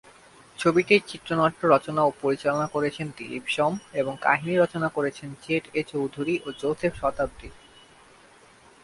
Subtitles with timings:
[0.57, 6.35] ছবিটির চিত্রনাট্য রচনা ও পরিচালনা করেছেন দিলীপ সোম এবং কাহিনী রচনা করেছেন জেড এ চৌধুরী
[6.45, 7.49] ও যোসেফ শতাব্দী।